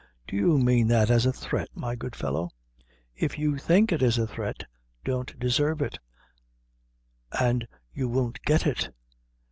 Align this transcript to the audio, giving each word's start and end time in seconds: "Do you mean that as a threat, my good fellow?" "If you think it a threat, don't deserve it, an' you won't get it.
"Do 0.27 0.35
you 0.35 0.57
mean 0.57 0.87
that 0.87 1.11
as 1.11 1.27
a 1.27 1.31
threat, 1.31 1.69
my 1.75 1.93
good 1.95 2.15
fellow?" 2.15 2.49
"If 3.15 3.37
you 3.37 3.59
think 3.59 3.91
it 3.91 4.01
a 4.01 4.25
threat, 4.25 4.63
don't 5.05 5.37
deserve 5.39 5.79
it, 5.79 5.99
an' 7.39 7.67
you 7.93 8.09
won't 8.09 8.41
get 8.41 8.65
it. 8.65 8.89